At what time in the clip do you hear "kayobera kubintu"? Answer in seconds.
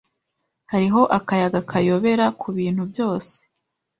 1.69-2.83